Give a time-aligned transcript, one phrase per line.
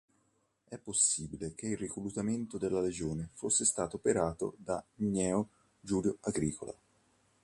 [0.67, 6.75] È possibile che il reclutamento della legione fosse stato operato da Gneo Giulio Agricola.